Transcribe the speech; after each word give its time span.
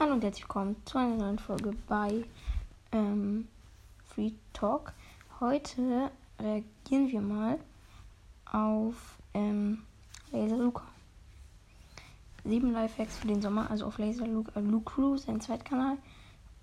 Hallo 0.00 0.14
und 0.14 0.24
herzlich 0.24 0.42
willkommen 0.42 0.74
zu 0.86 0.98
einer 0.98 1.14
neuen 1.14 1.38
Folge 1.38 1.70
bei 1.86 2.24
ähm, 2.90 3.46
Free 4.06 4.32
Talk. 4.52 4.92
Heute 5.38 6.10
reagieren 6.40 7.08
wir 7.12 7.20
mal 7.20 7.60
auf 8.50 8.96
ähm, 9.34 9.84
Laser 10.32 10.56
Luca. 10.56 10.82
Sieben 12.42 12.72
Lifehacks 12.72 13.18
für 13.18 13.28
den 13.28 13.40
Sommer, 13.40 13.70
also 13.70 13.86
auf 13.86 13.98
Laser 13.98 14.26
Luca, 14.26 14.58
äh, 14.58 14.64
Luke 14.64 14.92
Crew, 14.92 15.16
sein 15.16 15.40
Zweitkanal. 15.40 15.96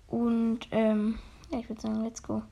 Und 0.08 0.68
ähm, 0.70 1.18
ja, 1.50 1.58
ich 1.58 1.68
würde 1.70 1.80
sagen, 1.80 2.04
let's 2.04 2.22
go. 2.22 2.42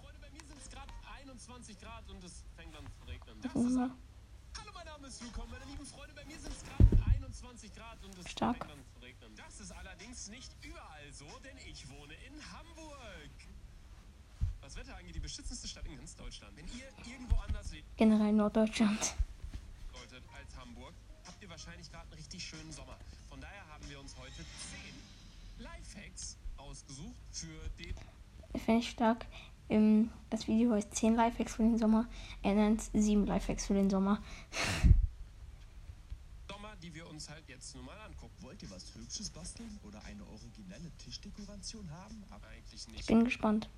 Freunde, 0.00 0.18
bei 0.18 0.30
mir 0.30 0.44
sind 0.48 0.58
es 0.58 0.70
gerade 0.70 0.90
21 1.26 1.78
Grad 1.78 2.08
und 2.08 2.24
es 2.24 2.42
fängt 2.56 2.74
an 2.74 2.84
zu 2.86 3.06
regnen. 3.06 3.36
Das 3.42 3.54
ist. 3.54 3.76
Hallo, 3.76 4.72
mein 4.72 4.86
Name 4.86 5.06
ist 5.08 5.22
Luca, 5.22 5.42
meine 5.50 5.66
lieben 5.66 5.84
Freunde, 5.84 6.14
bei 6.14 6.24
mir 6.24 6.38
sind 6.38 6.52
es 6.52 6.64
gerade 6.64 7.07
21 7.28 7.74
Grad 7.74 8.02
und 8.04 8.18
es 8.18 8.30
Stark. 8.30 8.66
Das 9.36 9.60
ist 9.60 9.70
allerdings 9.72 10.28
nicht 10.28 10.50
überall 10.62 11.12
so, 11.12 11.26
denn 11.44 11.56
ich 11.70 11.86
wohne 11.90 12.14
in 12.26 12.32
Hamburg. 12.52 13.30
Was 14.62 14.76
Wetter 14.76 14.96
angeht, 14.96 15.14
die 15.14 15.20
beschützendste 15.20 15.68
Stadt 15.68 15.84
in 15.86 15.96
ganz 15.96 16.16
Deutschland. 16.16 16.56
Wenn 16.56 16.64
ihr 16.68 16.86
irgendwo 17.12 17.36
anders 17.36 17.70
lebt, 17.70 17.84
Generell 17.98 18.32
Norddeutschland. 18.32 19.14
solltet 19.92 20.24
als 20.34 20.56
Hamburg, 20.56 20.94
habt 21.26 21.42
ihr 21.42 21.50
wahrscheinlich 21.50 21.90
gerade 21.90 22.04
einen 22.04 22.14
richtig 22.14 22.42
schönen 22.42 22.72
Sommer. 22.72 22.96
Von 23.28 23.40
daher 23.42 23.66
haben 23.68 23.88
wir 23.90 24.00
uns 24.00 24.16
heute 24.16 24.44
10 25.58 25.64
Lifehacks 25.64 26.38
ausgesucht 26.56 27.14
für 27.30 27.68
den 27.78 27.94
Finde 28.58 28.80
ich 28.80 28.88
stark. 28.88 29.26
Ähm, 29.68 30.10
das 30.30 30.48
Video 30.48 30.72
heißt 30.72 30.94
10 30.94 31.14
Lifehacks 31.14 31.56
für 31.56 31.62
den 31.62 31.76
Sommer. 31.76 32.08
Er 32.42 32.54
nennt 32.54 32.80
7 32.94 33.26
Lifehacks 33.26 33.66
für 33.66 33.74
den 33.74 33.90
Sommer. 33.90 34.22
Die 36.88 36.94
wir 36.94 37.06
uns 37.06 37.28
halt 37.28 37.46
jetzt 37.48 37.74
nun 37.74 37.84
mal 37.84 37.98
angucken. 38.00 38.34
Wollt 38.40 38.62
ihr 38.62 38.70
was 38.70 38.94
Hübsches 38.94 39.28
basteln 39.28 39.78
oder 39.82 40.02
eine 40.04 40.24
originelle 40.24 40.90
Tischdekoration 40.96 41.90
haben? 41.90 42.24
Aber 42.30 42.46
eigentlich 42.48 42.80
Ich 42.80 42.88
nicht. 42.88 43.06
bin 43.06 43.24
gespannt. 43.24 43.68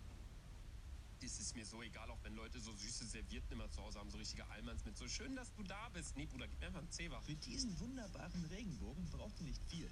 Es 1.21 1.41
ist 1.41 1.57
mir 1.57 1.67
so 1.67 1.83
egal, 1.83 2.09
auch 2.09 2.19
wenn 2.23 2.37
Leute 2.37 2.61
so 2.61 2.73
süße 2.73 3.05
Servietten 3.07 3.51
immer 3.53 3.69
zu 3.73 3.83
Hause 3.83 3.99
haben, 3.99 4.11
so 4.11 4.17
richtige 4.17 4.49
Almans 4.51 4.84
mit 4.84 4.97
so 4.97 5.09
schön, 5.09 5.34
dass 5.34 5.53
du 5.55 5.65
da 5.65 5.89
bist. 5.93 6.17
Nee, 6.17 6.27
Bruder, 6.27 6.47
gib 6.47 6.61
mir 6.61 6.69
einfach 6.69 6.79
einen 6.79 6.91
Zebra. 6.93 7.21
Für 7.23 7.34
diesen 7.34 7.79
wunderbaren 7.81 8.45
Regenbogen 8.45 9.05
braucht 9.11 9.41
ihr 9.41 9.47
nicht 9.47 9.61
viel. 9.67 9.91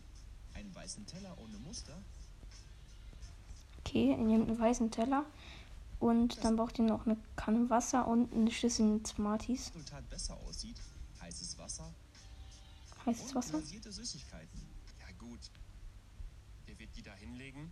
Einen 0.55 0.73
weißen 0.73 1.05
Teller 1.07 1.37
ohne 1.39 1.59
Muster, 1.59 2.01
Okay, 3.81 4.11
ihr 4.11 4.17
nehmt 4.19 4.48
einen 4.48 4.59
weißen 4.61 4.92
Teller. 4.92 5.25
Und 5.98 6.45
dann 6.45 6.55
braucht 6.55 6.79
ihr 6.79 6.85
noch 6.85 7.05
eine 7.07 7.17
Kanne 7.35 7.69
Wasser 7.69 8.07
und 8.07 8.33
eine 8.33 8.53
Schüssel 8.53 8.87
mit 8.87 9.09
Smarties. 9.09 9.70
Resultat 9.75 10.09
besser 10.09 10.37
aussieht, 10.37 10.77
heißes 11.20 11.59
Wasser 11.59 11.92
Heißes 13.09 13.34
Wasser. 13.34 13.62
Ja, 15.01 15.11
gut. 15.19 15.51
Der 16.67 16.78
wird 16.78 16.95
die 16.95 17.03
da 17.03 17.14
hinlegen, 17.14 17.70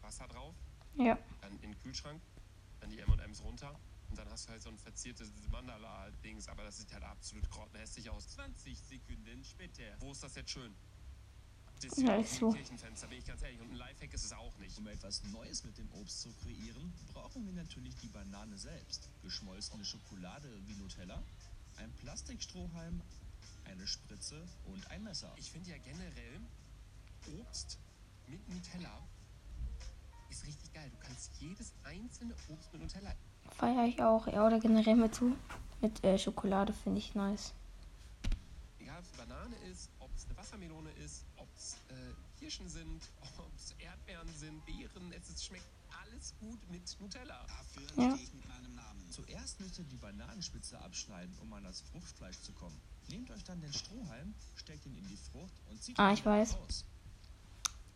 Wasser 0.00 0.28
drauf, 0.28 0.54
Ja. 0.96 1.18
dann 1.40 1.52
in 1.54 1.72
den 1.72 1.78
Kühlschrank, 1.78 2.20
dann 2.80 2.90
die 2.90 3.00
M&M's 3.00 3.42
runter. 3.42 3.78
Und 4.08 4.18
dann 4.18 4.28
hast 4.30 4.46
du 4.46 4.50
halt 4.52 4.62
so 4.62 4.68
ein 4.70 4.78
verziertes 4.78 5.30
Mandala-Dings, 5.50 6.48
aber 6.48 6.64
das 6.64 6.78
sieht 6.78 6.92
halt 6.92 7.04
absolut 7.04 7.48
grottenhässlich 7.50 8.10
aus. 8.10 8.28
20 8.30 8.76
Sekunden 8.78 9.44
später. 9.44 9.82
Wo 10.00 10.10
ist 10.12 10.22
das 10.22 10.34
jetzt 10.34 10.50
schön? 10.50 10.74
Das 11.80 11.92
ist 11.92 11.98
Ja, 12.02 12.16
ist 12.16 12.34
so. 12.36 12.48
ein 12.48 12.54
Kirchenfenster, 12.56 13.06
bin 13.06 13.18
ich 13.18 13.24
ganz 13.24 13.42
ehrlich. 13.42 13.60
Und 13.60 13.70
ein 13.70 13.76
Lifehack 13.76 14.12
ist 14.12 14.24
es 14.24 14.32
auch 14.32 14.56
nicht. 14.58 14.76
Um 14.78 14.86
etwas 14.88 15.22
Neues 15.24 15.64
mit 15.64 15.78
dem 15.78 15.88
Obst 15.92 16.20
zu 16.22 16.32
kreieren, 16.42 16.92
brauchen 17.12 17.46
wir 17.46 17.52
natürlich 17.52 17.94
die 17.96 18.08
Banane 18.08 18.56
selbst. 18.58 19.08
Geschmolzene 19.22 19.84
Schokolade 19.84 20.48
wie 20.66 20.74
Nutella, 20.74 21.22
ein 21.76 21.90
Plastikstrohhalm, 21.94 23.00
eine 23.70 23.86
Spritze 23.86 24.46
und 24.66 24.90
ein 24.90 25.02
Messer. 25.04 25.32
Ich 25.36 25.50
finde 25.50 25.70
ja 25.70 25.78
generell 25.78 26.40
Obst 27.40 27.78
mit 28.26 28.48
Nutella 28.48 29.06
ist 30.30 30.46
richtig 30.46 30.72
geil. 30.72 30.88
Du 30.90 30.98
kannst 30.98 31.32
jedes 31.40 31.72
einzelne 31.84 32.34
Obst 32.48 32.72
mit 32.72 32.82
Nutella. 32.82 33.14
Feiere 33.56 33.86
ich 33.86 34.02
auch. 34.02 34.26
Ja, 34.28 34.46
oder 34.46 34.60
generell 34.60 34.96
mit 34.96 35.14
so. 35.14 35.36
Mit 35.80 36.04
äh, 36.04 36.18
Schokolade 36.18 36.72
finde 36.72 36.98
ich 36.98 37.14
nice. 37.14 37.52
Egal 38.78 38.98
ob 38.98 39.04
es 39.04 39.10
Banane 39.12 39.56
ist, 39.70 39.90
ob 39.98 40.14
es 40.14 40.26
eine 40.26 40.36
Wassermelone 40.36 40.90
ist, 40.92 41.24
ob 41.36 41.48
es 41.56 41.74
äh, 41.88 42.38
Kirschen 42.38 42.68
sind, 42.68 43.10
ob 43.38 43.50
es 43.56 43.72
Erdbeeren 43.78 44.28
sind, 44.34 44.64
Beeren. 44.66 45.12
Es 45.12 45.28
ist, 45.30 45.44
schmeckt 45.44 45.64
alles 46.04 46.34
gut 46.38 46.58
mit 46.70 46.96
Nutella. 47.00 47.44
Dafür 47.46 47.82
Ja. 48.04 48.10
stehe 48.12 48.24
ich 48.24 48.34
mit 48.34 48.46
meinem 48.48 48.74
Namen. 48.74 49.10
Zuerst 49.10 49.58
müsst 49.60 49.78
ihr 49.78 49.84
die 49.84 49.96
Bananenspitze 49.96 50.78
abschneiden, 50.80 51.36
um 51.40 51.52
an 51.52 51.64
das 51.64 51.80
Fruchtfleisch 51.80 52.38
zu 52.40 52.52
kommen. 52.52 52.80
Nehmt 53.10 53.30
euch 53.30 53.42
dann 53.44 53.60
den 53.60 53.72
Strohhalm, 53.72 54.34
steckt 54.56 54.86
ihn 54.86 54.94
in 54.96 55.06
die 55.08 55.16
Frucht 55.16 55.52
und 55.68 55.82
zieht 55.82 55.98
Ah, 55.98 56.10
ihn 56.10 56.14
ich 56.14 56.24
weiß. 56.24 56.56
raus. 56.56 56.84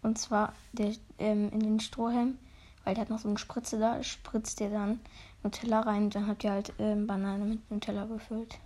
Und 0.03 0.19
zwar 0.19 0.53
der, 0.73 0.95
ähm, 1.19 1.51
in 1.51 1.61
den 1.61 1.81
Strohhalm, 1.81 2.39
weil 2.85 2.95
der 2.95 3.03
hat 3.03 3.11
noch 3.11 3.21
so 3.21 3.29
eine 3.29 3.39
Spritze 3.39 3.79
da, 3.79 4.03
spritzt 4.03 4.61
ihr 4.61 4.71
dann 4.71 5.01
Nutella 5.43 5.81
rein. 5.81 6.11
Dann 6.11 6.27
habt 6.27 6.45
ihr 6.45 6.51
halt 6.53 6.73
ähm, 6.79 7.07
Banane 7.07 7.45
mit 7.45 7.71
Nutella 7.71 8.05
gefüllt. 8.07 8.59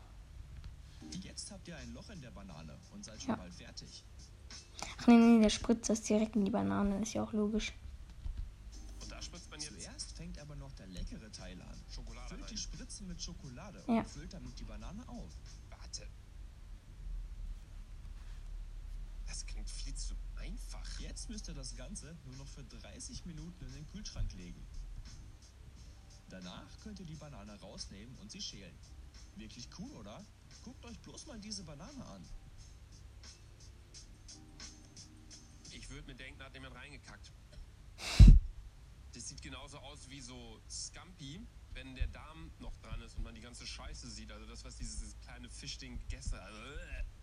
Jetzt 1.22 1.50
habt 1.52 1.68
ihr 1.68 1.76
ein 1.76 1.94
Loch 1.94 2.08
in 2.10 2.20
der 2.20 2.30
Banane 2.30 2.76
und 2.92 3.04
seid 3.04 3.20
schon 3.20 3.30
Ja. 3.30 3.36
bald 3.36 3.54
fertig. 3.54 4.04
Ach 5.00 5.06
nee, 5.06 5.16
nee, 5.16 5.42
der 5.42 5.50
spritzt 5.50 5.88
das 5.90 6.02
direkt 6.02 6.34
in 6.36 6.44
die 6.44 6.50
Banane. 6.50 7.00
Ist 7.02 7.12
ja 7.14 7.22
auch 7.22 7.32
logisch. 7.32 7.72
Und 9.02 9.10
da 9.12 9.20
spritzt 9.22 9.50
man 9.50 9.60
jetzt 9.60 9.80
Zuerst 9.80 10.12
fängt 10.16 10.38
aber 10.40 10.56
noch 10.56 10.72
der 10.72 10.86
leckere 10.88 11.30
Teil 11.30 11.60
an. 11.62 11.78
Schokolade 11.90 12.28
Füllt 12.28 12.50
die 12.50 12.54
rein. 12.54 12.58
Spritze 12.58 13.04
mit 13.04 13.22
Schokolade 13.22 13.82
Ja. 13.86 13.98
und 14.00 14.08
füllt 14.08 14.32
damit 14.32 14.58
die 14.58 14.64
Banane 14.64 15.08
auf. 15.08 15.30
Warte. 15.70 16.06
Das 19.38 19.46
klingt 19.46 19.70
viel 19.70 19.94
zu 19.94 20.16
einfach. 20.34 20.98
Jetzt 20.98 21.30
müsst 21.30 21.46
ihr 21.46 21.54
das 21.54 21.76
Ganze 21.76 22.16
nur 22.24 22.34
noch 22.38 22.48
für 22.48 22.64
30 22.64 23.24
Minuten 23.24 23.66
in 23.66 23.72
den 23.72 23.86
Kühlschrank 23.86 24.32
legen. 24.32 24.66
Danach 26.28 26.66
könnt 26.82 26.98
ihr 26.98 27.06
die 27.06 27.14
Banane 27.14 27.54
rausnehmen 27.60 28.18
und 28.18 28.32
sie 28.32 28.42
schälen. 28.42 28.76
Wirklich 29.36 29.68
cool, 29.78 29.92
oder? 29.92 30.26
Guckt 30.64 30.84
euch 30.86 30.98
bloß 30.98 31.26
mal 31.26 31.38
diese 31.38 31.62
Banane 31.62 32.04
an. 32.04 32.24
Ich 35.70 35.88
würde 35.88 36.08
mir 36.08 36.16
denken, 36.16 36.40
da 36.40 36.46
hat 36.46 36.54
jemand 36.54 36.74
reingekackt. 36.74 37.30
Das 39.12 39.28
sieht 39.28 39.40
genauso 39.40 39.78
aus 39.78 40.10
wie 40.10 40.20
so 40.20 40.60
Scampi, 40.68 41.46
wenn 41.74 41.94
der 41.94 42.08
Darm 42.08 42.50
noch 42.58 42.74
dran 42.78 43.00
ist 43.02 43.16
und 43.16 43.22
man 43.22 43.36
die 43.36 43.40
ganze 43.40 43.68
Scheiße 43.68 44.10
sieht. 44.10 44.32
Also 44.32 44.46
das, 44.46 44.64
was 44.64 44.74
dieses 44.78 45.16
kleine 45.20 45.48
Fischding 45.48 45.96
gegessen 45.96 46.32
hat. 46.32 46.40
Also. 46.40 47.17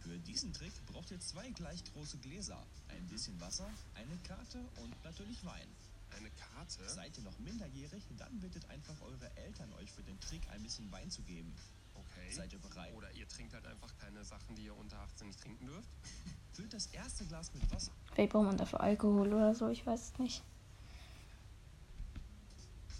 Für 0.00 0.18
diesen 0.18 0.52
Trick 0.52 0.72
braucht 0.86 1.10
ihr 1.10 1.20
zwei 1.20 1.50
gleich 1.50 1.84
große 1.92 2.18
Gläser, 2.18 2.62
ein 2.88 3.06
bisschen 3.08 3.38
Wasser, 3.40 3.68
eine 3.94 4.16
Karte 4.26 4.58
und 4.82 5.04
natürlich 5.04 5.44
Wein. 5.44 5.68
Eine 6.16 6.30
Karte? 6.30 6.88
Seid 6.88 7.16
ihr 7.18 7.24
noch 7.24 7.38
minderjährig, 7.38 8.02
dann 8.16 8.40
bittet 8.40 8.68
einfach 8.70 9.00
eure 9.02 9.36
Eltern 9.36 9.72
euch 9.74 9.90
für 9.92 10.02
den 10.02 10.18
Trick 10.20 10.42
ein 10.50 10.62
bisschen 10.62 10.90
Wein 10.90 11.10
zu 11.10 11.22
geben. 11.22 11.54
Okay. 11.94 12.32
Seid 12.32 12.52
ihr 12.52 12.58
bereit? 12.60 12.94
Oder 12.94 13.12
ihr 13.12 13.28
trinkt 13.28 13.52
halt 13.52 13.66
einfach 13.66 13.96
keine 13.98 14.24
Sachen, 14.24 14.54
die 14.54 14.64
ihr 14.64 14.76
unter 14.76 14.98
18 14.98 15.26
nicht 15.26 15.40
trinken 15.40 15.66
dürft. 15.66 15.88
Füllt 16.52 16.72
das 16.72 16.86
erste 16.86 17.24
Glas 17.26 17.52
mit 17.54 17.70
Wasser 17.70 17.92
Vielleicht 18.12 18.32
braucht 18.32 18.46
man 18.46 18.56
dafür 18.56 18.80
Alkohol 18.80 19.32
oder 19.32 19.54
so, 19.54 19.68
ich 19.68 19.84
weiß 19.84 20.12
es 20.12 20.18
nicht. 20.18 20.42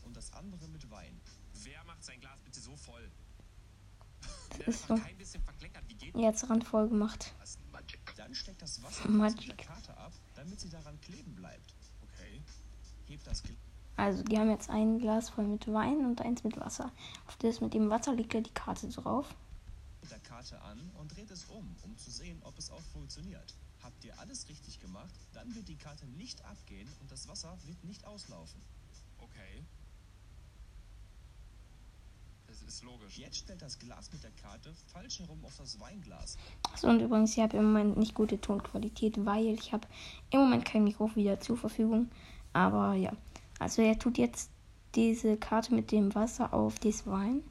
und 0.08 0.16
das 0.16 0.32
andere 0.32 0.66
mit 0.68 0.90
Wein. 0.90 1.20
Wer 1.62 1.84
macht 1.84 2.02
sein 2.02 2.20
Glas 2.20 2.38
bitte 2.44 2.60
so 2.60 2.74
voll? 2.76 3.10
Das 4.58 4.68
ist 4.68 4.86
so. 4.86 4.96
kein 4.96 5.16
bisschen 5.16 5.27
Jetzt 6.18 6.50
randvoll 6.50 6.88
gemacht. 6.88 7.32
das? 7.38 7.58
Magic. 7.72 8.00
Dann 8.16 8.34
steckt 8.34 8.60
das 8.60 8.82
Wasser 8.82 9.08
Magic. 9.08 9.56
der 9.56 9.66
Karte 9.66 9.96
ab, 9.96 10.12
damit 10.34 10.58
sie 10.58 10.68
daran 10.68 11.00
kleben 11.00 11.32
bleibt. 11.36 11.74
Okay. 12.02 12.42
Hebt 13.06 13.24
das 13.24 13.42
Also, 13.96 14.24
die 14.24 14.36
haben 14.36 14.50
jetzt 14.50 14.68
ein 14.68 14.98
Glas 14.98 15.30
voll 15.30 15.46
mit 15.46 15.72
Wein 15.72 16.04
und 16.04 16.20
eins 16.20 16.42
mit 16.42 16.58
Wasser. 16.58 16.90
Auf 17.28 17.36
das 17.36 17.60
mit 17.60 17.72
dem 17.72 17.88
Wasser 17.88 18.14
liegt 18.14 18.34
ja 18.34 18.40
die 18.40 18.50
Karte 18.50 18.88
drauf. 18.88 19.32
mit 20.02 20.10
der 20.10 20.18
Karte 20.18 20.60
an 20.62 20.90
und 20.98 21.14
dreht 21.16 21.30
es 21.30 21.44
um, 21.44 21.76
um 21.84 21.96
zu 21.96 22.10
sehen, 22.10 22.40
ob 22.44 22.58
es 22.58 22.70
auch 22.70 22.82
funktioniert. 22.92 23.54
Habt 23.82 24.04
ihr 24.04 24.18
alles 24.18 24.48
richtig 24.48 24.80
gemacht, 24.80 25.14
dann 25.34 25.54
wird 25.54 25.68
die 25.68 25.76
Karte 25.76 26.04
nicht 26.06 26.44
abgehen 26.44 26.88
und 27.00 27.12
das 27.12 27.28
Wasser 27.28 27.56
wird 27.64 27.84
nicht 27.84 28.04
auslaufen. 28.04 28.60
Okay. 29.18 29.64
Das 32.64 32.74
ist 32.74 32.84
logisch. 32.84 33.18
Jetzt 33.18 33.38
stellt 33.38 33.62
das 33.62 33.78
Glas 33.78 34.12
mit 34.12 34.22
der 34.22 34.30
Karte 34.32 34.72
falsch 34.92 35.20
herum 35.20 35.44
auf 35.44 35.56
das 35.56 35.78
Weinglas. 35.80 36.36
So, 36.76 36.88
und 36.88 37.00
übrigens, 37.00 37.32
ich 37.32 37.42
habe 37.42 37.56
im 37.56 37.64
Moment 37.64 37.96
nicht 37.96 38.14
gute 38.14 38.40
Tonqualität, 38.40 39.24
weil 39.24 39.54
ich 39.54 39.72
habe 39.72 39.86
im 40.30 40.40
Moment 40.40 40.64
kein 40.64 40.84
Mikro 40.84 41.14
wieder 41.14 41.40
zur 41.40 41.56
Verfügung. 41.56 42.10
Aber 42.52 42.94
ja, 42.94 43.12
also 43.58 43.82
er 43.82 43.98
tut 43.98 44.18
jetzt 44.18 44.50
diese 44.94 45.36
Karte 45.36 45.74
mit 45.74 45.92
dem 45.92 46.14
Wasser 46.14 46.52
auf 46.52 46.78
das 46.78 47.06
Wein. 47.06 47.42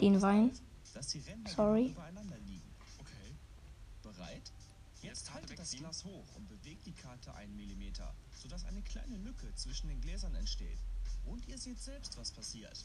Den 0.00 0.20
Wein. 0.22 0.52
Dass 0.94 1.08
die 1.08 1.20
Ränder 1.20 1.50
Sorry. 1.50 1.88
übereinander 1.88 2.38
liegen. 2.46 2.70
Okay. 2.98 3.34
Bereit? 4.02 4.52
Jetzt 5.02 5.32
haltet 5.32 5.58
das. 5.58 5.72
Glas 5.72 6.04
hoch 6.04 6.24
und 6.36 6.48
bewegt 6.48 6.86
die 6.86 6.92
Karte 6.92 7.34
einen 7.34 7.56
Millimeter, 7.56 8.14
sodass 8.34 8.64
eine 8.64 8.82
kleine 8.82 9.16
Lücke 9.18 9.54
zwischen 9.54 9.88
den 9.88 10.00
Gläsern 10.00 10.34
entsteht. 10.34 10.78
Und 11.24 11.46
ihr 11.46 11.58
seht 11.58 11.78
selbst, 11.78 12.16
was 12.16 12.30
passiert. 12.30 12.84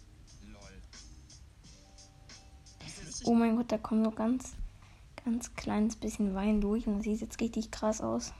Oh 3.25 3.33
mein 3.33 3.55
Gott, 3.55 3.71
da 3.71 3.77
kommen 3.77 4.03
so 4.03 4.11
ganz, 4.11 4.53
ganz 5.23 5.53
kleines 5.55 5.95
bisschen 5.95 6.35
Wein 6.35 6.59
durch 6.59 6.87
und 6.87 6.97
das 6.97 7.03
sieht 7.05 7.21
jetzt 7.21 7.39
richtig 7.39 7.71
krass 7.71 8.01
aus. 8.01 8.33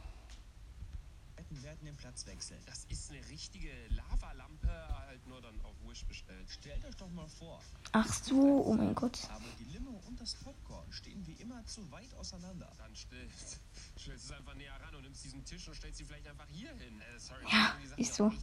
werden 1.63 1.85
den 1.85 1.95
Platz 1.95 2.25
wechseln. 2.25 2.59
Das 2.65 2.85
ist 2.89 3.12
eine 3.12 3.19
richtige 3.30 3.69
Lavalampe, 3.89 4.68
halt 5.07 5.25
nur 5.27 5.41
dann 5.41 5.59
auf 5.62 5.75
Wish 5.88 6.06
bestellt. 6.06 6.50
Stellt 6.50 6.83
euch 6.85 6.95
doch 6.95 7.09
mal 7.12 7.27
vor, 7.27 7.62
Ach 7.94 8.12
so, 8.12 8.65
oh 8.65 8.74
mein 8.74 8.94
Gott. 8.94 9.29
aber 9.29 9.45
die 9.59 9.72
und 10.13 10.21
das 10.21 10.36
Popcorn 10.36 10.92
stehen 10.92 11.25
wie 11.25 11.33
immer 11.42 11.65
zu 11.65 11.89
weit 11.92 12.13
auseinander. 12.13 12.71
Dann 12.77 12.95
stellst, 12.95 13.60
stellst 13.98 14.30
du 14.30 14.33
es 14.33 14.39
einfach 14.39 14.54
näher 14.54 14.80
ran 14.80 14.94
und 14.94 15.01
nimmst 15.01 15.24
diesen 15.24 15.44
Tisch 15.44 15.68
und 15.68 15.74
stellst 15.75 15.98
sie 15.98 16.06
vielleicht 16.06 16.27
einfach 16.27 16.48
hier 16.50 16.69
hin. 16.75 17.01
Äh, 17.01 17.19
sorry, 17.19 17.44
Ja, 17.51 17.75
ist 17.98 18.13
so. 18.13 18.25
ein. 18.25 18.38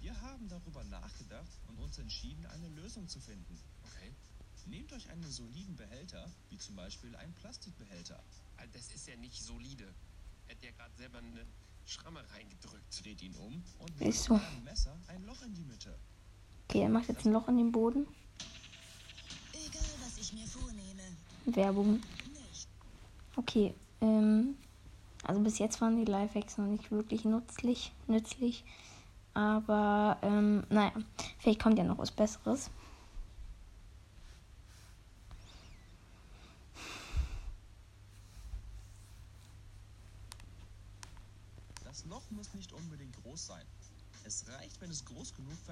Wir 0.00 0.20
haben 0.22 0.48
darüber 0.48 0.82
nachgedacht 0.84 1.60
und 1.68 1.78
uns 1.78 1.98
entschieden, 1.98 2.44
eine 2.46 2.68
Lösung 2.70 3.06
zu 3.06 3.20
finden. 3.20 3.60
Okay. 3.84 4.12
Nehmt 4.66 4.92
euch 4.92 5.08
einen 5.08 5.22
soliden 5.30 5.76
Behälter, 5.76 6.28
wie 6.50 6.58
zum 6.58 6.74
Beispiel 6.74 7.14
einen 7.14 7.32
Plastikbehälter. 7.34 8.20
Also 8.56 8.72
das 8.72 8.88
ist 8.92 9.06
ja 9.06 9.14
nicht 9.16 9.40
solide. 9.40 9.94
Er 10.48 10.56
hat 10.56 10.62
ja 10.64 10.70
gerade 10.72 10.96
selber 10.96 11.18
eine 11.18 11.46
Schramme 11.86 12.28
reingedrückt. 12.32 13.04
Dreht 13.04 13.22
ihn 13.22 13.34
um 13.36 13.62
und 13.78 13.98
bohrt 13.98 14.14
so. 14.14 14.34
mit 14.34 14.42
einem 14.42 14.64
Messer 14.64 14.98
ein 15.06 15.22
Loch 15.24 15.42
in 15.42 15.54
die 15.54 15.62
Mitte. 15.64 15.96
Okay, 16.68 16.82
er 16.82 16.88
macht 16.88 17.08
jetzt 17.08 17.24
ein 17.24 17.32
Loch 17.32 17.46
in 17.46 17.56
den 17.56 17.70
Boden. 17.70 18.08
Werbung. 21.46 22.00
Okay, 23.36 23.74
ähm, 24.00 24.56
also 25.22 25.40
bis 25.40 25.58
jetzt 25.58 25.80
waren 25.80 25.96
die 25.96 26.10
Lifehacks 26.10 26.58
noch 26.58 26.66
nicht 26.66 26.90
wirklich 26.90 27.24
nützlich, 27.24 27.92
nützlich. 28.06 28.64
Aber, 29.34 30.18
ähm, 30.22 30.64
naja, 30.68 30.92
vielleicht 31.38 31.62
kommt 31.62 31.78
ja 31.78 31.84
noch 31.84 31.98
was 31.98 32.10
Besseres. 32.10 32.70
Das 41.84 42.04
Loch 42.06 42.22
muss 42.30 42.52
nicht 42.54 42.72
unbedingt 42.72 43.14
groß 43.22 43.46
sein. 43.46 43.64
Es 44.24 44.44
reicht, 44.48 44.80
wenn 44.80 44.90
es 44.90 45.04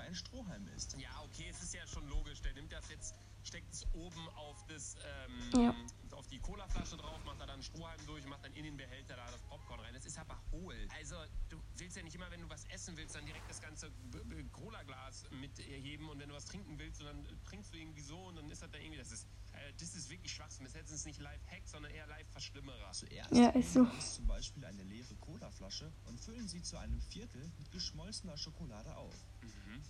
einen 0.07 0.15
Strohhalm 0.15 0.67
ist. 0.69 0.97
Ja, 0.99 1.11
okay, 1.25 1.49
es 1.51 1.63
ist 1.63 1.75
ja 1.75 1.87
schon 1.87 2.07
logisch. 2.09 2.41
Der 2.43 2.53
nimmt 2.55 2.73
das 2.73 2.89
jetzt, 2.89 3.15
steckt 3.43 3.73
es 3.73 3.87
oben 3.93 4.29
auf 4.31 4.65
das, 4.67 4.97
ähm, 5.55 5.63
Ja. 5.63 5.75
auf 6.17 6.27
die 6.29 6.39
Colaflasche 6.41 6.97
drauf, 6.97 7.23
macht 7.25 7.41
da 7.41 7.47
dann 7.47 7.55
einen 7.55 7.63
Strohhalm 7.63 8.05
durch 8.07 8.25
und 8.25 8.31
macht 8.31 8.45
dann 8.45 8.53
in 8.55 8.65
den 8.65 8.77
Behälter 8.77 9.17
da 9.17 9.31
das 9.31 9.43
Popcorn 9.43 9.81
rein. 9.81 9.95
Es 9.95 10.07
ist 10.07 10.19
aber 10.19 10.41
hohl. 10.53 10.89
Also, 10.97 11.17
du 11.49 11.61
willst 11.77 11.97
ja 11.97 12.03
nicht 12.03 12.15
immer, 12.15 12.31
wenn 12.31 12.41
du 12.41 12.49
was 12.49 12.65
essen 12.67 12.97
willst, 12.97 13.15
dann 13.15 13.27
direkt 13.27 13.49
das 13.51 13.61
ganze 13.61 13.91
Cola-Glas 14.53 15.25
mitheben 15.31 16.09
und 16.09 16.19
wenn 16.19 16.29
du 16.29 16.35
was 16.35 16.45
trinken 16.47 16.79
willst, 16.79 17.01
dann 17.03 17.27
trinkst 17.45 17.73
du 17.73 17.79
irgendwie 17.79 18.03
so 18.03 18.19
und 18.27 18.37
dann 18.37 18.51
ist 18.51 18.63
das 18.63 18.71
da 18.71 18.79
irgendwie, 18.79 18.99
das 18.99 19.13
ist, 19.13 19.27
das 19.79 19.95
ist 19.95 20.09
wirklich 20.11 20.33
Schwachsinn. 20.33 20.65
Das 20.65 20.75
ist 20.75 20.91
jetzt 20.91 21.07
nicht 21.07 21.21
Live-Hack, 21.21 21.63
sondern 21.67 21.93
eher 21.93 22.07
Live-Verschlimmerer. 22.07 22.93
Zuerst 22.93 23.31
Ja, 23.33 23.49
nehmen 23.49 23.61
ist 23.63 23.73
so. 23.75 23.85
wir 23.85 23.93
uns 23.93 24.15
zum 24.15 24.27
Beispiel 24.27 24.65
eine 24.65 24.83
leere 24.85 25.15
Colaflasche 25.17 25.93
und 26.07 26.21
füllen 26.21 26.49
sie 26.49 26.63
zu 26.63 26.77
einem 26.79 27.01
Viertel 27.01 27.51
mit 27.59 27.71
geschmolzener 27.73 28.37
Schokolade 28.37 28.97
auf. 28.97 29.15
Mhm. 29.43 29.83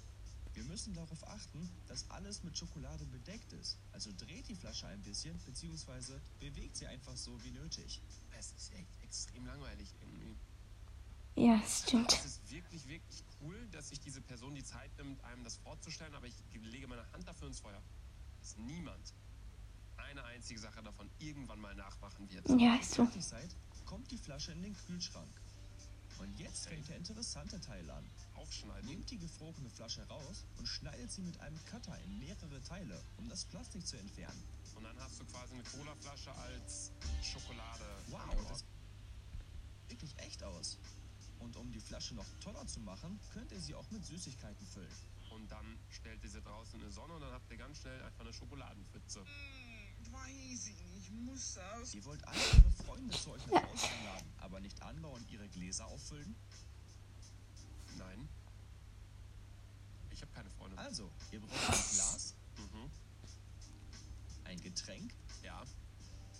Wir 0.54 0.64
müssen 0.64 0.94
darauf 0.94 1.26
achten, 1.28 1.68
dass 1.86 2.08
alles 2.10 2.42
mit 2.42 2.56
Schokolade 2.56 3.04
bedeckt 3.06 3.52
ist. 3.52 3.76
Also 3.92 4.10
dreht 4.16 4.48
die 4.48 4.54
Flasche 4.54 4.86
ein 4.86 5.02
bisschen, 5.02 5.38
beziehungsweise 5.44 6.20
bewegt 6.40 6.76
sie 6.76 6.86
einfach 6.86 7.14
so 7.14 7.42
wie 7.44 7.50
nötig. 7.50 8.00
Es 8.38 8.52
ist 8.52 8.72
echt 8.72 9.02
extrem 9.02 9.44
langweilig 9.44 9.92
irgendwie. 10.00 10.34
Ja, 11.34 11.58
das 11.58 11.82
stimmt. 11.82 12.10
Es 12.10 12.24
ist 12.24 12.50
wirklich, 12.50 12.88
wirklich 12.88 13.22
cool, 13.42 13.68
dass 13.70 13.90
sich 13.90 14.00
diese 14.00 14.22
Person 14.22 14.54
die 14.54 14.64
Zeit 14.64 14.96
nimmt, 14.96 15.22
einem 15.24 15.44
das 15.44 15.56
vorzustellen, 15.58 16.14
aber 16.14 16.26
ich 16.26 16.34
lege 16.54 16.88
meine 16.88 17.04
Hand 17.12 17.28
dafür 17.28 17.48
ins 17.48 17.60
Feuer, 17.60 17.82
dass 18.40 18.56
niemand 18.56 19.12
eine 19.12 19.25
einzige 20.36 20.60
Sache 20.60 20.82
davon 20.82 21.08
irgendwann 21.18 21.60
mal 21.60 21.74
nachmachen 21.74 22.30
wird. 22.30 22.46
Ja, 22.60 22.76
ist 22.76 22.92
so. 22.92 23.04
Fertig 23.04 23.24
seid, 23.24 23.56
kommt 23.86 24.10
die 24.10 24.18
Flasche 24.18 24.52
in 24.52 24.62
den 24.62 24.76
Kühlschrank. 24.86 25.30
Und 26.18 26.38
jetzt 26.38 26.68
fängt 26.68 26.88
der 26.88 26.96
interessante 26.96 27.58
Teil 27.60 27.90
an. 27.90 28.04
Aufschneiden. 28.34 28.88
Nehmt 28.88 29.10
die 29.10 29.18
gefrorene 29.18 29.70
Flasche 29.70 30.06
raus 30.08 30.44
und 30.58 30.66
schneidet 30.66 31.10
sie 31.10 31.22
mit 31.22 31.40
einem 31.40 31.58
Cutter 31.66 31.98
in 32.04 32.18
mehrere 32.18 32.62
Teile, 32.62 33.02
um 33.16 33.28
das 33.28 33.44
Plastik 33.46 33.86
zu 33.86 33.96
entfernen. 33.98 34.42
Und 34.76 34.84
dann 34.84 34.98
hast 35.00 35.20
du 35.20 35.24
quasi 35.24 35.54
eine 35.54 35.62
Colaflasche 35.64 36.32
als 36.32 36.92
Schokolade. 37.22 37.84
Wow, 38.08 38.36
das 38.48 38.58
sieht 38.58 39.90
wirklich 39.90 40.18
echt 40.18 40.42
aus. 40.42 40.78
Und 41.38 41.56
um 41.56 41.70
die 41.70 41.80
Flasche 41.80 42.14
noch 42.14 42.26
toller 42.40 42.66
zu 42.66 42.80
machen, 42.80 43.18
könnt 43.32 43.52
ihr 43.52 43.60
sie 43.60 43.74
auch 43.74 43.90
mit 43.90 44.04
Süßigkeiten 44.04 44.66
füllen. 44.66 44.96
Und 45.30 45.50
dann 45.50 45.78
stellt 45.90 46.22
ihr 46.24 46.30
sie 46.30 46.40
draußen 46.40 46.80
in 46.80 46.86
die 46.86 46.92
Sonne 46.92 47.14
und 47.14 47.20
dann 47.20 47.32
habt 47.32 47.50
ihr 47.50 47.56
ganz 47.58 47.78
schnell 47.80 48.02
einfach 48.02 48.20
eine 48.20 48.32
Schokoladenpfütze. 48.32 49.24
Weiß 50.16 50.66
ich 50.68 50.84
nicht, 50.94 51.10
muss 51.12 51.58
aus. 51.58 51.94
Ihr 51.94 52.04
wollt 52.04 52.26
alle 52.26 52.38
eure 52.38 52.70
Freunde 52.84 53.16
zu 53.16 53.30
euch 53.32 53.46
nach 53.46 53.62
Hause 53.62 53.88
einladen, 53.88 54.32
aber 54.38 54.60
nicht 54.60 54.80
andauernd 54.82 55.30
ihre 55.30 55.48
Gläser 55.48 55.86
auffüllen? 55.86 56.34
Nein. 57.98 58.28
Ich 60.10 60.22
habe 60.22 60.32
keine 60.32 60.50
Freunde. 60.50 60.78
Also, 60.78 61.10
ihr 61.30 61.40
braucht 61.40 61.52
ein 61.68 61.94
Glas, 61.94 62.34
Mhm. 62.56 62.90
ein 64.44 64.60
Getränk, 64.60 65.12
Ja. 65.42 65.62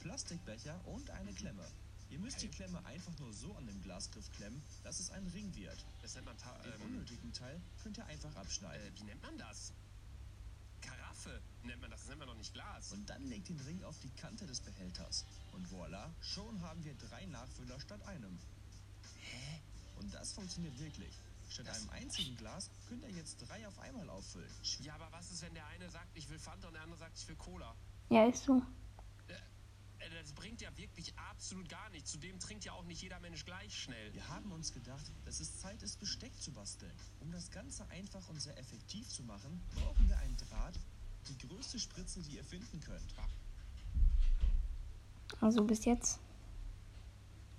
Plastikbecher 0.01 0.81
und 0.87 1.11
eine 1.11 1.33
Klemme. 1.33 1.65
Ihr 2.11 2.19
müsst 2.21 2.41
die 2.41 2.47
Okay. 2.47 2.57
Klemme 2.57 2.85
einfach 2.87 3.13
nur 3.19 3.33
so 3.33 3.53
an 3.57 3.67
den 3.67 3.83
Glasgriff 3.83 4.31
klemmen, 4.37 4.63
dass 4.85 5.01
es 5.01 5.11
ein 5.11 5.27
Ring 5.29 5.53
wird. 5.57 5.85
Das 6.03 6.15
nennt 6.15 6.27
man. 6.27 6.39
Ta 6.39 6.57
Den 6.63 6.73
ähm, 6.75 6.83
unnötigen 6.83 7.33
Teil 7.33 7.61
könnt 7.83 7.99
ihr 7.99 8.07
einfach 8.07 8.35
abschneiden. 8.37 8.87
äh, 8.87 8.99
wie 9.01 9.05
nennt 9.05 9.21
man 9.23 9.37
das? 9.37 9.73
Karaffe 11.27 11.41
nennt 11.65 11.81
man 11.81 11.91
das. 11.91 12.01
Das 12.01 12.09
nennt 12.09 12.19
man 12.21 12.29
doch 12.29 12.37
nicht 12.37 12.53
Glas. 12.53 12.93
Und 12.93 13.09
dann 13.09 13.23
legt 13.29 13.49
den 13.49 13.61
Ring 13.61 13.83
auf 13.85 13.99
die 14.01 14.11
Kante 14.11 14.47
des 14.47 14.61
Behälters. 14.61 15.25
Und 15.53 15.67
voilà, 15.69 16.11
schon 16.21 16.61
haben 16.63 16.85
wir 16.85 16.95
drei 16.95 17.25
Nachfüller 17.27 17.81
statt 17.81 18.01
einem. 18.07 18.39
Hä? 19.23 19.61
Und 19.99 20.13
das 20.15 20.33
funktioniert 20.33 20.79
wirklich. 20.79 21.15
Statt 21.49 21.67
Das- 21.69 21.79
einem 21.81 21.91
einzigen 21.91 22.37
Glas 22.37 22.71
könnt 22.89 23.03
ihr 23.05 23.11
jetzt 23.11 23.37
drei 23.39 23.67
auf 23.67 23.79
einmal 23.79 24.09
auffüllen. 24.11 24.51
Ja, 24.81 24.95
aber 24.97 25.11
was 25.13 25.31
ist, 25.31 25.43
wenn 25.43 25.55
der 25.55 25.67
eine 25.69 25.89
sagt, 25.91 26.09
ich 26.17 26.29
will 26.29 26.39
Fanta 26.39 26.69
und 26.69 26.75
der 26.75 26.83
andere 26.83 26.99
sagt, 26.99 27.17
ich 27.19 27.29
will 27.29 27.37
Cola? 27.37 27.75
Ja, 28.11 28.27
ist 28.27 28.45
so. 28.45 28.63
Äh, 29.29 29.35
Das 30.23 30.33
bringt 30.33 30.61
ja 30.61 30.77
wirklich 30.77 31.17
absolut 31.19 31.69
gar 31.69 31.89
nichts. 31.91 32.11
Zudem 32.13 32.39
trinkt 32.39 32.65
ja 32.65 32.73
auch 32.73 32.85
nicht 32.85 33.01
jeder 33.03 33.19
Mensch 33.21 33.45
gleich 33.45 33.77
schnell. 33.77 34.13
Wir 34.13 34.29
haben 34.29 34.53
uns 34.53 34.73
gedacht, 34.73 35.05
dass 35.25 35.41
es 35.41 35.59
Zeit 35.61 35.83
ist, 35.83 35.99
Besteck 35.99 36.33
zu 36.41 36.53
basteln. 36.53 36.93
Um 37.21 37.31
das 37.33 37.51
Ganze 37.51 37.87
einfach 37.89 38.29
und 38.29 38.41
sehr 38.41 38.57
effektiv 38.59 39.09
zu 39.09 39.23
machen, 39.25 39.61
brauchen 39.75 40.09
wir 40.09 40.17
einen 40.19 40.37
Draht, 40.37 40.79
die 41.29 41.49
größte 41.49 41.79
Spritze, 41.79 42.21
die 42.21 42.37
ihr 42.37 42.45
finden 42.45 42.81
könnt. 42.81 43.15
Also 45.41 45.65
bis 45.65 45.85
jetzt 45.85 46.19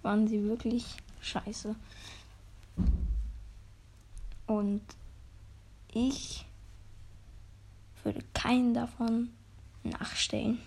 waren 0.02 0.28
sie 0.28 0.44
wirklich 0.44 0.86
scheiße. 1.22 1.76
Und 4.46 4.82
ich 5.94 6.46
würde 8.04 8.24
keinen 8.34 8.74
davon 8.74 9.30
nachstellen 9.84 10.60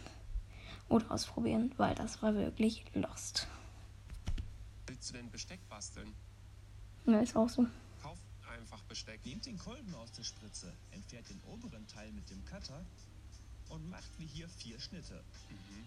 oder 0.88 1.11
ausprobieren, 1.11 1.73
weil 1.78 1.95
das 1.95 2.23
war 2.23 2.35
wirklich 2.35 2.85
lost. 2.95 3.49
Willst 4.87 5.11
du 5.11 5.14
denn 5.14 5.30
Besteck 5.30 5.61
basteln? 5.69 6.12
Ja, 7.07 7.21
ist 7.21 7.37
auch 7.37 7.49
so. 7.49 7.66
Kauf 8.02 8.19
einfach 8.61 8.83
Besteck. 8.85 9.25
Nehmt 9.25 9.47
den 9.47 9.59
Kolben 9.59 9.95
aus 9.95 10.12
der 10.12 10.23
Spritze, 10.23 10.73
entfernt 10.90 11.29
den 11.29 11.40
oberen 11.45 11.87
Teil 11.88 12.12
mit 12.12 12.29
dem 12.31 12.45
Cutter 12.45 12.85
und 13.71 13.88
macht 13.88 14.19
wie 14.19 14.26
hier 14.26 14.49
vier 14.49 14.79
Schnitte. 14.79 15.25
Mhm. 15.49 15.87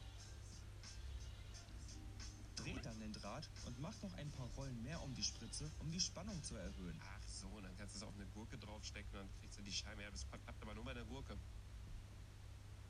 Dreht 2.55 2.85
dann 2.85 2.99
den 2.99 3.13
Draht 3.13 3.49
und 3.65 3.79
macht 3.79 4.01
noch 4.03 4.13
ein 4.13 4.31
paar 4.31 4.47
Rollen 4.57 4.81
mehr 4.83 5.01
um 5.01 5.13
die 5.15 5.23
Spritze, 5.23 5.69
um 5.79 5.91
die 5.91 5.99
Spannung 5.99 6.41
zu 6.43 6.55
erhöhen. 6.55 6.99
Ach 7.01 7.27
so, 7.27 7.47
und 7.47 7.63
dann 7.63 7.77
kannst 7.77 7.95
du 7.95 7.97
es 7.99 8.03
auf 8.03 8.15
eine 8.15 8.25
Gurke 8.27 8.57
draufstecken 8.57 9.11
und 9.19 9.27
dann 9.27 9.39
kriegst 9.39 9.57
du 9.57 9.61
die 9.61 9.73
Scheibe. 9.73 10.01
Ja, 10.01 10.11
das 10.11 10.25
klappt 10.29 10.61
aber 10.61 10.73
nur 10.73 10.85
bei 10.85 10.91
einer 10.91 11.05
Gurke. 11.05 11.37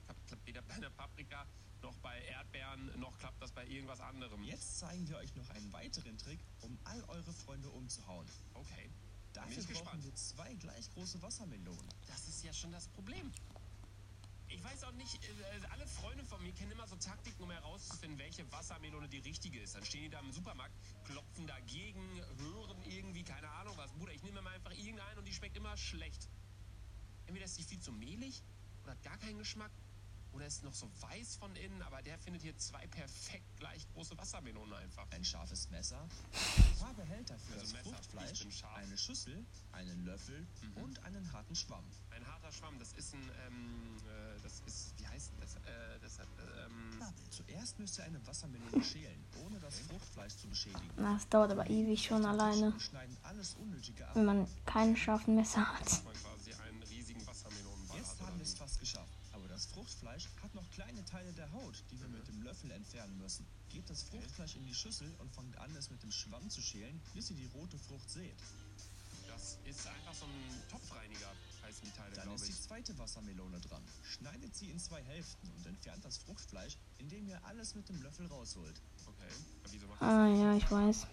Klappt, 0.06 0.28
klappt 0.28 0.46
weder 0.46 0.62
bei 0.62 0.74
einer 0.76 0.90
Paprika, 0.92 1.46
noch 1.82 1.96
bei 1.98 2.22
Erdbeeren, 2.22 3.00
noch 3.00 3.18
klappt 3.18 3.42
das 3.42 3.52
bei 3.52 3.66
irgendwas 3.66 4.00
anderem. 4.00 4.44
Jetzt 4.44 4.80
zeigen 4.80 5.08
wir 5.10 5.18
euch 5.18 5.36
noch 5.36 5.50
einen 5.50 5.74
weiteren 5.74 6.18
Trick, 6.18 6.40
um 6.62 6.78
all 6.84 7.04
eure 7.06 7.34
Freunde 7.34 7.70
umzuhauen. 7.70 8.28
Okay. 8.54 8.90
Bin 9.34 9.42
Dafür 9.42 9.58
ich 9.58 9.68
brauchen 9.68 9.74
gespannt. 9.74 10.04
wir 10.04 10.16
zwei 10.16 10.54
gleich 10.56 10.90
große 10.92 11.22
Wassermelonen. 11.22 11.90
Das 12.08 12.28
ist 12.28 12.44
ja 12.44 12.54
schon 12.54 12.72
das 12.72 12.88
Problem. 12.90 13.32
Ich 14.48 14.64
weiß 14.64 14.84
auch 14.84 14.92
nicht, 14.92 15.16
äh, 15.24 15.66
alle 15.72 15.88
Freunde 15.88 16.24
von 16.26 16.42
mir 16.44 16.54
kennen 16.54 16.72
immer 16.72 16.88
so 16.88 16.96
Taktiken, 16.96 17.42
um 17.42 17.50
herauszufinden, 17.50 18.20
welche 18.20 18.50
Wassermelone 18.52 19.10
die 19.10 19.18
richtige 19.18 19.60
ist. 19.60 19.74
Dann 19.74 19.84
stehen 19.84 20.04
die 20.04 20.10
da 20.10 20.20
im 20.20 20.32
Supermarkt, 20.32 20.76
klopfen 21.06 21.48
dagegen, 21.48 22.22
hören 22.38 22.78
irgendwie, 22.86 23.24
keine 23.24 23.50
Ahnung 23.50 23.76
was. 23.78 23.92
Bruder, 23.94 24.14
ich 24.14 24.22
nehme 24.22 24.44
mir 24.44 24.52
einfach 24.52 24.72
irgendeinen 24.72 25.18
und 25.18 25.28
die 25.28 25.34
schmeckt 25.34 25.58
immer 25.58 25.76
schlecht. 25.76 26.30
Entweder 27.26 27.46
ist 27.46 27.58
die 27.58 27.64
viel 27.64 27.80
zu 27.80 27.92
mehlig 27.92 28.44
oder 28.84 28.92
hat 28.92 29.02
gar 29.02 29.18
keinen 29.18 29.40
Geschmack 29.40 29.72
Oder 30.34 30.48
ist 30.48 30.64
noch 30.64 30.74
so 30.74 30.90
weiß 31.00 31.36
von 31.38 31.56
innen, 31.56 31.82
aber 31.84 32.02
der 32.02 32.18
findet 32.18 32.42
hier 32.42 32.58
zwei 32.58 32.86
perfekt 32.88 33.46
gleich 33.58 33.88
große 33.94 34.18
Wassermelonen 34.18 34.74
einfach. 34.74 35.06
Ein 35.12 35.24
scharfes 35.24 35.70
Messer, 35.70 36.00
ein 36.02 36.80
paar 36.80 36.94
Behälter 36.96 37.38
für 37.38 37.54
Also 37.54 37.66
das 37.66 37.74
Messer, 37.74 37.90
Fruchtfleisch, 37.92 38.48
eine 38.76 38.98
Schüssel, 38.98 39.46
einen 39.74 40.06
Löffel 40.06 40.48
Mhm. 40.62 40.84
und 40.84 41.04
einen 41.04 41.32
harten 41.34 41.56
Schwamm. 41.56 41.84
Ein 42.10 42.26
harter 42.28 42.52
Schwamm, 42.52 42.80
das 42.80 42.94
ist 42.94 43.14
ein, 43.14 43.22
ähm, 43.48 43.98
äh, 44.08 44.42
das 44.42 44.62
ist, 44.66 44.94
wie 45.00 45.08
heißt 45.08 45.32
denn 45.32 45.40
das? 45.40 45.56
Äh, 45.56 46.00
das 46.02 46.18
hat, 46.20 46.28
ähm, 46.66 47.00
Zuerst 47.30 47.78
müsst 47.80 47.98
ihr 48.00 48.06
eine 48.06 48.26
Wassermelone 48.26 48.84
schälen, 48.84 49.24
ohne 49.46 49.60
das 49.60 49.80
Fruchtfleisch 49.82 50.36
zu 50.38 50.48
beschädigen. 50.48 50.90
Na, 50.98 51.16
es 51.18 51.28
dauert 51.30 51.52
aber 51.52 51.70
ewig 51.70 52.04
schon 52.06 52.26
alleine, 52.26 52.68
Und 52.74 52.82
schneiden 52.82 53.16
alles 53.24 53.54
Unnötige 53.56 54.08
ab. 54.08 54.16
wenn 54.16 54.26
man 54.26 54.48
keinen 54.66 54.96
scharfen 54.98 55.36
Messer 55.36 55.64
hat. 55.74 55.86
dass 55.86 56.04
man 56.04 56.14
quasi 56.16 56.54
einen 56.54 56.82
riesigen 56.84 57.26
Wassermelonenball 57.28 57.98
Jetzt 57.98 58.20
hat. 58.20 58.28
haben 58.28 58.38
wir 58.38 58.44
es 58.44 58.54
fast 58.56 58.80
geschafft. 58.80 59.13
Das 59.54 59.68
Fruchtfleisch 59.68 60.30
hat 60.42 60.56
noch 60.56 60.68
kleine 60.72 61.06
Teile 61.06 61.32
der 61.34 61.52
Haut, 61.52 61.84
die 61.92 62.02
wir 62.02 62.08
mit 62.08 62.28
dem 62.28 62.42
Löffel 62.42 62.72
entfernen 62.72 63.16
müssen. 63.20 63.46
Gebt 63.70 63.88
das 63.88 64.02
Fruchtfleisch 64.02 64.56
in 64.56 64.66
die 64.66 64.74
Schüssel 64.74 65.08
und 65.20 65.32
fangt 65.32 65.56
an, 65.60 65.70
es 65.76 65.92
mit 65.92 66.02
dem 66.02 66.12
Schwamm 66.12 66.50
zu 66.50 66.60
schälen, 66.60 67.00
bis 67.14 67.30
ihr 67.30 67.36
die 67.36 67.46
rote 67.54 67.78
Frucht 67.78 68.10
seht. 68.10 68.34
Das 69.28 69.60
ist 69.64 69.86
einfach 69.86 70.16
so 70.16 70.26
ein 70.26 70.72
Topfreiniger, 70.72 71.30
heißen 71.62 71.84
die 71.86 71.92
Teile, 71.92 72.16
Dann 72.16 72.34
ist 72.34 72.48
die 72.48 72.60
zweite 72.60 72.98
Wassermelone 72.98 73.60
dran. 73.60 73.84
Schneidet 74.04 74.56
sie 74.56 74.72
in 74.72 74.80
zwei 74.80 75.04
Hälften 75.04 75.48
und 75.56 75.68
entfernt 75.68 76.04
das 76.04 76.18
Fruchtfleisch, 76.18 76.76
indem 76.98 77.28
ihr 77.28 77.40
alles 77.46 77.76
mit 77.76 77.88
dem 77.88 78.02
Löffel 78.02 78.26
rausholt. 78.26 78.82
Okay. 79.06 79.34
Aber 79.62 79.72
wieso 79.72 79.86
macht 79.86 80.02
das, 80.02 80.10
Ah 80.10 80.28
ja, 80.30 80.56
ich 80.56 80.72
weiß. 80.72 81.06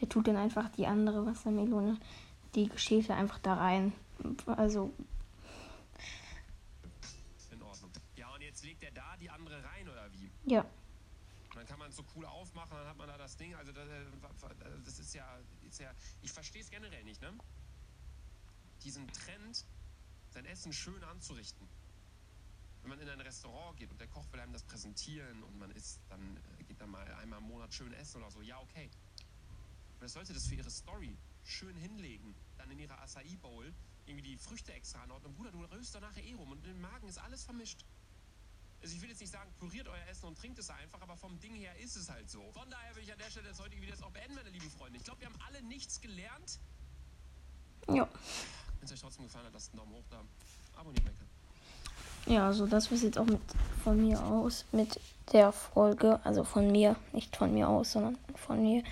Der 0.00 0.08
tut 0.08 0.28
dann 0.28 0.36
einfach 0.36 0.68
die 0.76 0.86
andere 0.86 1.26
Wassermelone, 1.26 1.98
die 2.54 2.68
geschälte 2.68 3.14
einfach 3.14 3.40
da 3.40 3.54
rein. 3.54 3.92
Also, 4.46 4.92
ja. 10.44 10.64
Dann 11.54 11.66
kann 11.66 11.78
man 11.78 11.90
es 11.90 11.96
so 11.96 12.04
cool 12.14 12.24
aufmachen, 12.26 12.76
dann 12.76 12.86
hat 12.86 12.96
man 12.96 13.08
da 13.08 13.18
das 13.18 13.36
Ding. 13.36 13.54
Also 13.54 13.72
das, 13.72 13.88
äh, 13.88 14.04
das 14.84 14.98
ist 14.98 15.14
ja, 15.14 15.38
ist 15.62 15.80
ja 15.80 15.92
ich 16.22 16.32
verstehe 16.32 16.62
es 16.62 16.70
generell 16.70 17.04
nicht, 17.04 17.20
ne? 17.20 17.32
Diesen 18.84 19.06
Trend, 19.08 19.66
sein 20.30 20.44
Essen 20.46 20.72
schön 20.72 21.02
anzurichten. 21.04 21.68
Wenn 22.82 22.90
man 22.90 23.00
in 23.00 23.08
ein 23.08 23.20
Restaurant 23.20 23.76
geht 23.76 23.90
und 23.90 24.00
der 24.00 24.08
Koch 24.08 24.24
will 24.32 24.40
einem 24.40 24.52
das 24.52 24.62
präsentieren 24.62 25.42
und 25.42 25.58
man 25.58 25.70
isst, 25.72 26.00
dann 26.08 26.36
äh, 26.58 26.64
geht 26.64 26.80
dann 26.80 26.90
mal 26.90 27.06
einmal 27.14 27.40
im 27.40 27.46
Monat 27.46 27.74
schön 27.74 27.92
essen 27.94 28.22
oder 28.22 28.30
so, 28.30 28.40
ja, 28.40 28.58
okay. 28.60 28.88
Aber 29.96 30.06
das 30.06 30.14
sollte 30.14 30.32
das 30.32 30.46
für 30.46 30.54
ihre 30.54 30.70
Story 30.70 31.16
schön 31.44 31.76
hinlegen. 31.76 32.34
Dann 32.56 32.70
in 32.70 32.78
ihrer 32.78 32.98
Acai 33.02 33.36
Bowl 33.42 33.74
irgendwie 34.06 34.22
die 34.22 34.38
Früchte 34.38 34.72
extra 34.72 35.02
anordnen. 35.02 35.34
Bruder, 35.34 35.52
du 35.52 35.62
röst 35.64 35.98
nachher 36.00 36.24
eh 36.24 36.32
rum 36.34 36.52
und 36.52 36.66
im 36.66 36.80
Magen 36.80 37.08
ist 37.08 37.18
alles 37.18 37.44
vermischt. 37.44 37.84
Also 38.82 38.94
ich 38.96 39.02
will 39.02 39.10
jetzt 39.10 39.20
nicht 39.20 39.32
sagen, 39.32 39.50
püriert 39.58 39.88
euer 39.88 40.06
Essen 40.10 40.26
und 40.26 40.38
trinkt 40.38 40.58
es 40.58 40.70
einfach, 40.70 41.00
aber 41.02 41.16
vom 41.16 41.38
Ding 41.40 41.54
her 41.54 41.72
ist 41.78 41.96
es 41.96 42.10
halt 42.10 42.30
so. 42.30 42.40
Von 42.52 42.68
daher 42.70 42.96
will 42.96 43.02
ich 43.02 43.12
an 43.12 43.18
der 43.18 43.30
Stelle 43.30 43.48
das 43.48 43.60
heutige 43.60 43.82
Video 43.82 43.94
jetzt 43.94 44.02
auch 44.02 44.10
beenden, 44.10 44.34
meine 44.34 44.50
lieben 44.50 44.70
Freunde. 44.70 44.96
Ich 44.96 45.04
glaube, 45.04 45.20
wir 45.20 45.26
haben 45.26 45.38
alle 45.46 45.62
nichts 45.62 46.00
gelernt. 46.00 46.58
Ja. 47.88 48.08
Wenn 48.78 48.84
es 48.84 48.92
euch 48.92 49.00
trotzdem 49.00 49.26
gefallen 49.26 49.46
hat, 49.46 49.52
lasst 49.52 49.72
einen 49.72 49.78
Daumen 49.78 49.92
hoch 49.92 50.04
da. 50.10 50.22
Abonniert 50.78 51.04
Kanal. 51.04 51.26
Ja, 52.26 52.46
also 52.46 52.66
das 52.66 52.90
war's 52.90 53.02
jetzt 53.02 53.18
auch 53.18 53.26
mit 53.26 53.40
von 53.82 54.00
mir 54.00 54.22
aus 54.24 54.64
mit 54.72 55.00
der 55.32 55.52
Folge. 55.52 56.20
Also 56.24 56.44
von 56.44 56.70
mir, 56.70 56.96
nicht 57.12 57.36
von 57.36 57.52
mir 57.52 57.68
aus, 57.68 57.92
sondern 57.92 58.18
von 58.34 58.62
mir 58.62 58.82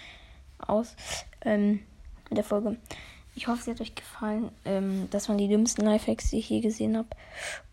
aus 0.58 0.96
ähm, 1.42 1.80
mit 2.28 2.36
der 2.36 2.44
Folge. 2.44 2.78
Ich 3.34 3.46
hoffe, 3.46 3.62
sie 3.62 3.70
hat 3.70 3.80
euch 3.80 3.94
gefallen. 3.94 4.50
Ähm, 4.64 5.08
das 5.10 5.28
waren 5.28 5.38
die 5.38 5.48
dümmsten 5.48 5.84
Lifehacks, 5.84 6.30
die 6.30 6.38
ich 6.38 6.50
je 6.50 6.60
gesehen 6.60 6.96
habe. 6.96 7.08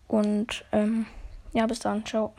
Und 0.08 0.64
ähm, 0.72 1.08
ja, 1.56 1.66
bis 1.66 1.80
dann. 1.80 2.06
Ciao. 2.06 2.34